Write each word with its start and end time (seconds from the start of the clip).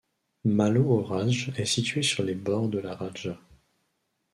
Malo 0.45 0.89
Orašje 0.89 1.51
est 1.57 1.65
situé 1.65 2.01
sur 2.01 2.23
les 2.23 2.33
bords 2.33 2.69
de 2.69 2.79
la 2.79 2.95
Ralja. 2.95 3.37